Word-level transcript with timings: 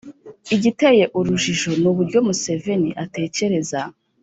igiteye 0.55 1.03
urujijo 1.17 1.71
ni 1.81 1.87
uburyo 1.91 2.19
museveni 2.27 2.89
atekereza 3.03 3.79